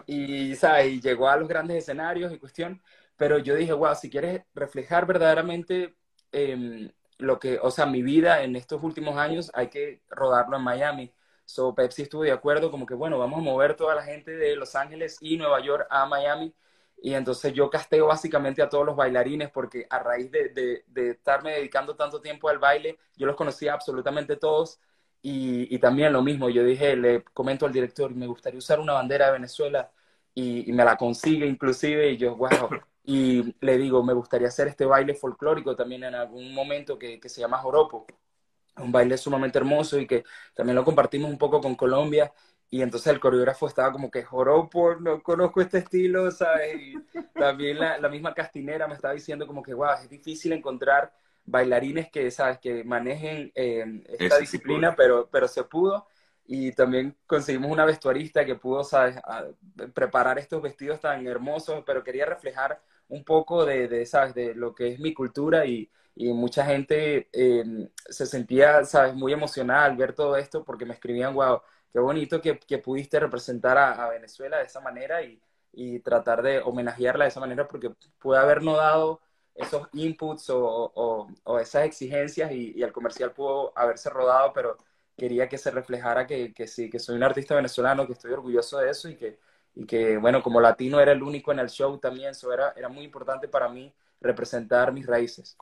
y, 0.08 0.54
y 0.54 1.02
llegó 1.02 1.30
a 1.30 1.38
los 1.38 1.48
grandes 1.48 1.78
escenarios 1.78 2.34
y 2.34 2.40
cuestión, 2.40 2.82
pero 3.16 3.38
yo 3.40 3.56
dije, 3.56 3.74
wow, 3.74 3.96
si 3.96 4.10
quieres 4.10 4.44
reflejar 4.54 5.06
verdaderamente 5.06 5.96
em, 6.32 6.92
lo 7.18 7.40
que, 7.40 7.60
o 7.62 7.72
sea, 7.72 7.86
mi 7.86 8.02
vida 8.02 8.44
en 8.44 8.56
estos 8.56 8.84
últimos 8.84 9.18
años, 9.18 9.52
hay 9.54 9.70
que 9.70 10.02
rodarlo 10.10 10.58
en 10.58 10.64
Miami. 10.64 11.14
So 11.46 11.74
Pepsi 11.76 12.04
estuvo 12.04 12.24
de 12.24 12.32
acuerdo 12.32 12.72
como 12.72 12.86
que, 12.86 12.94
bueno, 12.94 13.18
vamos 13.20 13.40
a 13.40 13.44
mover 13.44 13.76
toda 13.76 13.96
la 13.96 14.04
gente 14.04 14.32
de 14.32 14.56
Los 14.56 14.76
Ángeles 14.76 15.18
y 15.22 15.38
Nueva 15.38 15.62
York 15.62 15.88
a 15.90 16.06
Miami 16.06 16.54
y 17.04 17.16
entonces 17.16 17.52
yo 17.54 17.70
casteo 17.70 18.08
básicamente 18.08 18.62
a 18.62 18.70
todos 18.70 18.86
los 18.86 18.96
bailarines 18.96 19.50
porque 19.50 19.88
a 19.90 19.98
raíz 20.00 20.30
de, 20.32 20.86
estarme 20.94 21.54
dedicando 21.54 21.96
tanto 21.96 22.22
tiempo 22.22 22.48
al 22.48 22.60
baile, 22.60 23.00
yo 23.18 23.26
los 23.26 23.36
conocía 23.36 23.74
absolutamente 23.74 24.36
todos. 24.38 24.80
Y, 25.24 25.78
también 25.80 26.14
lo 26.14 26.22
mismo, 26.24 26.50
yo 26.50 26.64
dije, 26.64 26.96
le 26.96 27.24
comento 27.24 27.66
al 27.66 27.74
director, 27.74 28.14
me 28.14 28.28
gustaría 28.28 28.58
usar 28.60 28.80
una 28.80 28.94
bandera 28.94 29.28
de 29.28 29.34
Venezuela 29.34 29.92
y, 30.36 30.72
me 30.74 30.86
la 30.86 30.96
consigue 30.96 31.48
inclusive 31.48 32.12
y 32.12 32.18
yo, 32.18 32.36
wow. 32.36 32.50
Y 33.04 33.56
le 33.66 33.80
digo, 33.80 34.04
me 34.04 34.14
gustaría 34.14 34.48
hacer 34.48 34.68
este 34.68 34.86
baile 34.86 35.16
folclórico 35.16 35.76
también 35.76 36.04
en 36.04 36.14
algún 36.14 36.54
momento 36.54 37.00
que, 37.00 37.20
que 37.20 37.30
se 37.30 37.42
llama 37.42 37.58
Joropo. 37.58 38.06
Un 38.78 38.92
baile 38.92 39.18
sumamente 39.18 39.58
hermoso 39.58 40.00
y 40.00 40.06
que 40.06 40.24
también 40.54 40.76
lo 40.76 40.86
compartimos 40.86 41.32
un 41.32 41.38
poco 41.40 41.60
con 41.62 41.74
Colombia 41.76 42.32
y 42.74 42.82
entonces 42.82 43.12
el 43.12 43.20
coreógrafo 43.20 43.68
estaba 43.68 43.92
como 43.92 44.10
que 44.10 44.26
por 44.72 45.02
no 45.02 45.22
conozco 45.22 45.60
este 45.60 45.80
estilo, 45.80 46.32
¿sabes? 46.32 46.82
Y 46.82 46.96
también 47.34 47.78
la, 47.78 47.98
la, 47.98 48.08
misma 48.08 48.34
castinera 48.34 48.88
me 48.88 48.94
estaba 48.96 49.14
diciendo 49.14 49.46
como 49.46 49.62
que, 49.62 49.74
wow, 49.74 49.96
es 50.02 50.10
difícil 50.10 50.54
encontrar 50.54 51.14
bailarines 51.44 52.10
que, 52.10 52.32
¿sabes? 52.32 52.60
Que 52.60 52.86
manejen 52.86 53.52
eh, 53.56 54.02
esta 54.18 54.38
disciplina, 54.38 54.96
pero, 54.96 55.28
pero 55.30 55.50
se 55.50 55.66
pudo. 55.66 56.08
Y 56.46 56.72
también 56.72 57.18
conseguimos 57.28 57.72
una 57.72 57.84
vestuarista 57.84 58.46
que 58.46 58.56
pudo, 58.56 58.86
¿sabes? 58.86 59.18
preparar 59.94 60.40
estos 60.40 60.62
vestidos 60.62 61.02
tan 61.02 61.28
hermosos, 61.28 61.84
pero 61.86 62.06
quería 62.06 62.26
reflejar 62.26 62.82
un 63.10 63.26
poco 63.26 63.66
de, 63.66 63.90
de 63.90 64.06
¿sabes? 64.06 64.34
De 64.34 64.56
lo 64.56 64.74
que 64.74 64.88
es 64.88 65.00
mi 65.00 65.14
cultura 65.14 65.66
y, 65.66 65.92
y 66.16 66.32
mucha 66.32 66.66
gente 66.66 67.28
eh, 67.34 67.90
se 68.10 68.26
sentía, 68.26 68.86
¿sabes? 68.86 69.14
Muy 69.14 69.34
emocionada 69.34 69.86
al 69.86 69.98
ver 69.98 70.14
todo 70.14 70.38
esto 70.38 70.64
porque 70.64 70.86
me 70.86 70.94
escribían, 70.94 71.34
wow, 71.34 71.62
qué 71.94 72.00
bonito 72.00 72.42
que, 72.42 72.60
que 72.60 72.78
pudiste 72.78 73.20
representar 73.20 73.78
a, 73.78 74.10
Venezuela 74.10 74.58
de 74.58 74.66
esa 74.66 74.80
manera 74.82 75.22
y, 75.24 75.42
y, 75.74 76.00
tratar 76.00 76.42
de 76.42 76.60
homenajearla 76.60 77.26
de 77.26 77.30
esa 77.30 77.40
manera 77.40 77.68
porque 77.68 77.92
puede 78.20 78.42
habernos 78.42 78.78
dado 78.78 79.22
esos 79.56 79.88
inputs 79.94 80.50
o, 80.50 81.28
o, 81.44 81.60
esas 81.60 81.86
exigencias 81.86 82.52
y, 82.52 82.74
y, 82.76 82.84
el 82.84 82.92
comercial 82.92 83.32
pudo 83.34 83.74
haberse 83.76 84.10
rodado, 84.10 84.54
pero 84.54 84.78
quería 85.18 85.50
que 85.50 85.58
se 85.58 85.72
reflejara 85.72 86.26
que, 86.26 86.54
que, 86.54 86.68
sí, 86.68 86.90
que 86.90 87.00
soy 87.00 87.16
un 87.16 87.24
artista 87.24 87.56
venezolano, 87.56 88.08
que 88.08 88.14
estoy 88.14 88.32
orgulloso 88.34 88.80
de 88.80 88.90
eso 88.90 89.10
y 89.10 89.16
que, 89.16 89.40
y 89.76 89.86
que 89.86 90.18
bueno, 90.18 90.42
como 90.42 90.62
latino 90.62 91.00
era 91.00 91.12
el 91.12 91.24
único 91.24 91.52
en 91.52 91.60
el 91.60 91.70
show 91.70 91.98
también, 92.00 92.32
eso 92.32 92.52
era, 92.54 92.74
era 92.76 92.90
muy 92.90 93.04
importante 93.04 93.48
para 93.48 93.70
mí 93.70 93.94
representar 94.20 94.92
mis 94.94 95.06
raíces. 95.06 95.58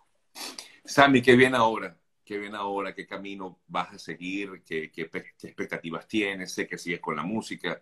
Sammy, 0.85 1.21
qué 1.21 1.35
bien 1.35 1.55
ahora 1.55 1.95
qué 2.29 2.37
viene 2.37 2.57
ahora, 2.57 2.93
qué 2.93 3.07
camino 3.07 3.57
vas 3.67 3.91
a 3.91 3.97
seguir, 3.97 4.61
qué, 4.63 4.91
qué, 4.91 5.09
expectativas 5.41 6.07
tienes, 6.07 6.51
sé 6.51 6.67
que 6.67 6.77
sigues 6.77 6.99
con 6.99 7.15
la 7.15 7.23
música, 7.23 7.81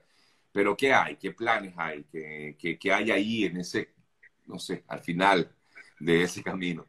pero 0.54 0.78
¿qué 0.78 0.94
hay? 0.94 1.18
¿Qué 1.18 1.34
planes 1.34 1.74
hay? 1.76 2.06
¿Qué, 2.06 2.56
qué, 2.58 2.80
qué 2.80 2.94
hay 2.94 3.12
ahí 3.12 3.44
en 3.44 3.58
ese, 3.58 3.90
no 4.46 4.58
sé, 4.58 4.86
al 4.88 5.02
final 5.02 5.52
de 6.00 6.24
ese 6.24 6.42
camino? 6.42 6.86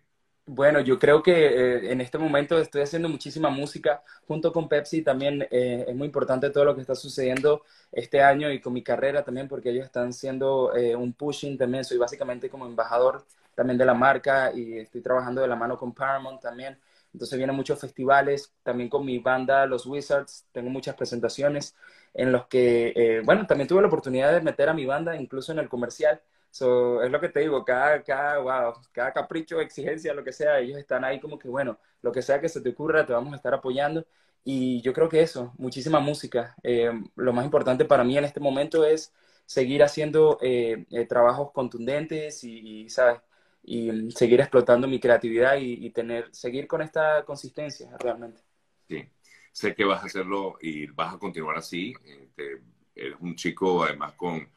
Bueno, 0.47 0.79
yo 0.79 1.01
creo 1.01 1.21
que 1.21 1.33
eh, 1.33 1.91
en 1.91 2.01
este 2.01 2.17
momento 2.17 2.61
estoy 2.61 2.83
haciendo 2.83 3.09
muchísima 3.09 3.51
música 3.51 4.05
junto 4.29 4.53
con 4.53 4.69
Pepsi. 4.69 5.03
También 5.03 5.43
eh, 5.51 5.85
es 5.89 5.97
muy 5.97 6.07
importante 6.07 6.51
todo 6.51 6.65
lo 6.65 6.77
que 6.77 6.83
está 6.83 6.95
sucediendo 6.95 7.65
este 7.91 8.23
año 8.23 8.53
y 8.53 8.61
con 8.61 8.73
mi 8.73 8.85
carrera 8.85 9.25
también, 9.25 9.49
porque 9.49 9.71
ellos 9.71 9.85
están 9.85 10.11
haciendo 10.11 10.77
eh, 10.77 10.95
un 10.95 11.13
pushing 11.13 11.59
también. 11.59 11.85
Soy 11.85 11.99
básicamente 11.99 12.49
como 12.49 12.67
embajador 12.67 13.27
también 13.57 13.77
de 13.77 13.85
la 13.85 13.95
marca 13.95 14.53
y 14.55 14.79
estoy 14.79 15.01
trabajando 15.01 15.41
de 15.41 15.49
la 15.49 15.57
mano 15.57 15.77
con 15.77 15.93
Paramount 15.93 16.41
también. 16.41 16.79
Entonces 17.19 17.37
vienen 17.37 17.57
muchos 17.57 17.81
festivales, 17.81 18.53
también 18.63 18.89
con 18.89 19.05
mi 19.05 19.19
banda 19.19 19.67
Los 19.67 19.87
Wizards, 19.87 20.47
tengo 20.53 20.71
muchas 20.71 20.95
presentaciones 20.95 21.75
en 22.15 22.31
los 22.31 22.47
que, 22.47 22.93
eh, 22.95 23.23
bueno, 23.25 23.45
también 23.45 23.67
tuve 23.67 23.81
la 23.83 23.89
oportunidad 23.89 24.33
de 24.33 24.41
meter 24.41 24.69
a 24.69 24.75
mi 24.75 24.87
banda 24.87 25.17
incluso 25.17 25.51
en 25.51 25.59
el 25.59 25.69
comercial. 25.69 26.21
So, 26.51 27.03
es 27.03 27.11
lo 27.11 27.21
que 27.21 27.29
te 27.29 27.41
digo, 27.41 27.65
cada, 27.65 28.03
cada, 28.05 28.39
wow, 28.39 28.75
cada 28.93 29.13
capricho, 29.13 29.61
exigencia, 29.61 30.15
lo 30.15 30.23
que 30.25 30.33
sea, 30.33 30.61
ellos 30.61 30.79
están 30.79 31.05
ahí 31.05 31.19
como 31.21 31.39
que, 31.41 31.49
bueno, 31.49 31.79
lo 32.03 32.13
que 32.13 32.23
sea 32.23 32.41
que 32.41 32.49
se 32.49 32.61
te 32.61 32.71
ocurra, 32.71 33.05
te 33.05 33.13
vamos 33.13 33.33
a 33.33 33.37
estar 33.37 33.53
apoyando. 33.53 34.07
Y 34.45 34.81
yo 34.83 34.93
creo 34.93 35.09
que 35.09 35.21
eso, 35.23 35.53
muchísima 35.59 35.99
música. 36.01 36.55
Eh, 36.63 36.91
lo 37.17 37.33
más 37.33 37.45
importante 37.45 37.85
para 37.85 38.05
mí 38.05 38.17
en 38.17 38.25
este 38.25 38.39
momento 38.41 38.85
es 38.85 39.13
seguir 39.45 39.83
haciendo 39.83 40.39
eh, 40.41 40.87
trabajos 41.09 41.51
contundentes 41.53 42.45
y, 42.45 42.85
y, 42.85 42.91
¿sabes? 42.91 43.21
Y 43.69 44.11
seguir 44.13 44.41
explotando 44.41 44.89
mi 44.89 44.99
creatividad 44.99 45.57
y, 45.61 45.91
tener, 45.91 46.35
seguir 46.35 46.67
con 46.67 46.81
esta 46.81 47.23
consistencia 47.27 47.95
realmente. 47.99 48.41
Sí, 48.89 49.05
sé 49.53 49.75
que 49.75 49.85
vas 49.85 50.03
a 50.03 50.07
hacerlo 50.07 50.57
y 50.63 50.87
vas 50.87 51.15
a 51.15 51.19
continuar 51.19 51.59
así. 51.59 51.95
Este, 52.03 52.63
eres 52.95 53.17
un 53.21 53.37
chico 53.37 53.85
además 53.85 54.15
con, 54.15 54.49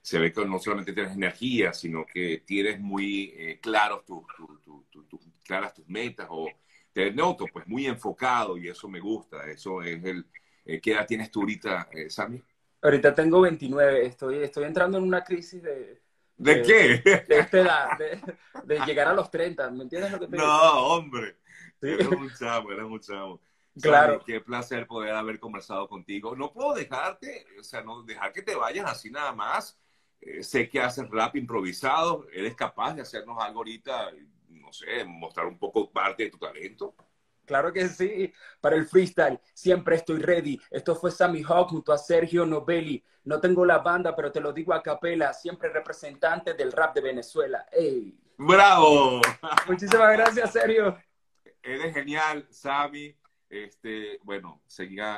se 0.00 0.18
ve 0.20 0.32
que 0.32 0.44
no 0.44 0.60
solamente 0.60 0.92
tienes 0.92 1.12
energía, 1.12 1.72
sino 1.72 2.06
que 2.06 2.44
tienes 2.46 2.78
muy 2.78 3.34
eh, 3.36 3.58
claros 3.60 4.04
tus, 4.04 4.22
claras 5.42 5.74
tus 5.74 5.88
metas 5.88 6.28
o 6.30 6.48
te 6.92 7.10
noto 7.10 7.46
pues 7.52 7.66
muy 7.66 7.86
enfocado 7.86 8.56
y 8.56 8.68
eso 8.68 8.88
me 8.88 9.00
gusta. 9.00 9.44
Eso 9.50 9.82
es 9.82 10.04
el, 10.04 10.24
eh, 10.64 10.80
¿qué 10.80 10.92
edad 10.92 11.06
tienes 11.06 11.32
tú 11.32 11.40
ahorita, 11.40 11.88
eh, 11.90 12.08
Sammy? 12.08 12.40
Ahorita 12.80 13.12
tengo 13.12 13.40
29, 13.40 14.06
estoy, 14.06 14.38
estoy 14.38 14.64
entrando 14.64 14.98
en 14.98 15.04
una 15.04 15.24
crisis 15.24 15.62
de, 15.62 16.01
¿De, 16.42 16.62
qué? 16.62 17.24
De 17.28 17.38
esta 17.38 17.60
edad, 17.60 17.98
de, 18.64 18.80
llegar 18.84 19.08
a 19.08 19.14
los 19.14 19.30
30, 19.30 19.70
¿me 19.70 19.84
entiendes 19.84 20.10
lo 20.10 20.18
que 20.18 20.26
te 20.26 20.36
digo? 20.36 20.46
No, 20.46 20.86
hombre. 20.86 21.36
Eres 21.80 22.08
un 22.08 22.30
chamo, 22.38 22.72
eres 22.72 22.84
un 22.84 23.00
chamo. 23.00 23.40
Claro. 23.80 24.22
qué 24.24 24.40
placer 24.40 24.86
poder 24.86 25.14
haber 25.14 25.38
conversado 25.38 25.88
contigo. 25.88 26.36
No 26.36 26.52
puedo 26.52 26.74
dejarte, 26.74 27.46
o 27.58 27.62
sea, 27.62 27.82
no 27.82 28.02
dejar 28.02 28.32
que 28.32 28.42
te 28.42 28.54
vayas 28.54 28.90
así 28.90 29.10
nada 29.10 29.32
más. 29.32 29.78
Eh, 30.20 30.42
sé 30.42 30.68
que 30.68 30.80
haces 30.80 31.08
rap 31.10 31.36
improvisado, 31.36 32.26
eres 32.32 32.54
capaz 32.54 32.94
de 32.94 33.02
hacernos 33.02 33.42
algo 33.42 33.60
ahorita, 33.60 34.10
no 34.48 34.72
sé, 34.72 35.04
mostrar 35.04 35.46
un 35.46 35.58
poco 35.58 35.90
parte 35.90 36.24
de 36.24 36.30
tu 36.30 36.38
talento. 36.38 36.94
Claro 37.44 37.72
que 37.72 37.88
sí, 37.88 38.32
para 38.60 38.76
el 38.76 38.86
freestyle 38.86 39.40
siempre 39.52 39.96
estoy 39.96 40.20
ready. 40.20 40.60
Esto 40.70 40.94
fue 40.94 41.10
Sammy 41.10 41.42
Hawk 41.42 41.70
junto 41.70 41.92
a 41.92 41.98
Sergio 41.98 42.46
Novelli. 42.46 43.04
No 43.24 43.40
tengo 43.40 43.64
la 43.64 43.78
banda, 43.78 44.14
pero 44.14 44.30
te 44.30 44.40
lo 44.40 44.52
digo 44.52 44.72
a 44.72 44.82
capela, 44.82 45.32
siempre 45.32 45.68
representante 45.68 46.54
del 46.54 46.72
rap 46.72 46.94
de 46.94 47.00
Venezuela. 47.00 47.66
¡Ey! 47.72 48.16
¡Bravo! 48.38 49.20
Muchísimas 49.68 50.12
gracias, 50.12 50.52
Sergio. 50.52 50.98
Eres 51.62 51.94
genial, 51.94 52.46
Sammy. 52.50 53.16
Este, 53.48 54.18
bueno, 54.22 54.62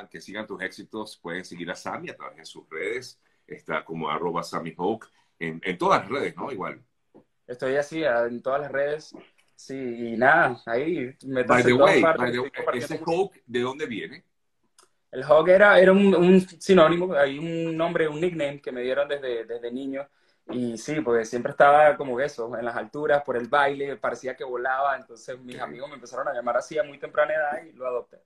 que 0.09 0.19
sigan 0.19 0.47
tus 0.47 0.61
éxitos. 0.61 1.17
Pueden 1.17 1.45
seguir 1.45 1.71
a 1.71 1.75
Sammy 1.75 2.09
a 2.09 2.15
través 2.15 2.37
de 2.37 2.45
sus 2.45 2.69
redes. 2.69 3.19
Está 3.47 3.85
como 3.85 4.09
arroba 4.09 4.43
Sammy 4.43 4.73
Hawk 4.77 5.09
en, 5.39 5.61
en 5.63 5.77
todas 5.77 6.01
las 6.01 6.09
redes, 6.09 6.35
¿no? 6.35 6.51
Igual. 6.51 6.83
Estoy 7.47 7.75
así 7.75 8.03
en 8.03 8.41
todas 8.41 8.61
las 8.61 8.71
redes. 8.71 9.15
Sí, 9.55 9.73
y 9.73 10.17
nada, 10.17 10.61
ahí 10.65 11.15
me 11.25 11.43
By 11.43 11.63
the 11.63 11.73
way, 11.73 12.03
¿ese 12.73 12.99
Hawk 13.05 13.33
de 13.45 13.61
dónde 13.61 13.85
viene? 13.85 14.23
El 15.11 15.23
Hawk 15.23 15.47
era, 15.47 15.79
era 15.79 15.93
un, 15.93 16.41
sinónimo, 16.59 17.13
hay 17.13 17.39
un 17.39 17.75
nombre, 17.77 18.07
un 18.07 18.19
nickname 18.19 18.61
que 18.61 18.71
me 18.71 18.81
dieron 18.81 19.07
desde, 19.07 19.45
desde 19.45 19.71
niño. 19.71 20.07
Y 20.49 20.77
sí, 20.77 21.01
porque 21.01 21.25
siempre 21.25 21.51
estaba 21.51 21.95
como 21.95 22.19
eso, 22.19 22.55
en 22.57 22.65
las 22.65 22.75
alturas, 22.75 23.23
por 23.23 23.37
el 23.37 23.47
baile, 23.47 23.95
parecía 23.95 24.35
que 24.35 24.43
volaba. 24.43 24.97
Entonces 24.97 25.39
mis 25.39 25.59
amigos 25.59 25.89
me 25.89 25.95
empezaron 25.95 26.27
a 26.27 26.33
llamar 26.33 26.57
así 26.57 26.77
a 26.77 26.83
muy 26.83 26.99
temprana 26.99 27.33
edad 27.33 27.63
y 27.63 27.71
lo 27.71 27.87
adopté. 27.87 28.19